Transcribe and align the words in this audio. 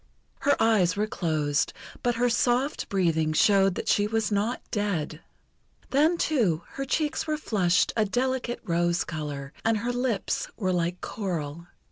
Her 0.39 0.55
eyes 0.59 0.95
were 0.95 1.05
closed, 1.05 1.73
but 2.01 2.15
her 2.15 2.27
soft 2.27 2.89
breathing 2.89 3.33
showed 3.33 3.75
that 3.75 3.87
she 3.87 4.07
was 4.07 4.31
not 4.31 4.63
dead. 4.71 5.21
Then, 5.91 6.17
too, 6.17 6.63
her 6.69 6.85
cheeks 6.85 7.27
were 7.27 7.37
flushed 7.37 7.93
a 7.95 8.03
delicate 8.03 8.61
rose 8.63 9.03
colour, 9.03 9.53
and 9.63 9.77
her 9.77 9.93
lips 9.93 10.47
were 10.57 10.73
like 10.73 11.01
coral. 11.01 11.67